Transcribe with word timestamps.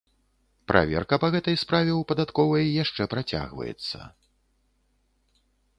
Праверка 0.71 1.15
па 1.25 1.29
гэтай 1.35 1.55
справе 1.63 1.91
ў 1.97 2.01
падатковай 2.13 2.65
яшчэ 2.79 3.09
працягваецца. 3.13 4.13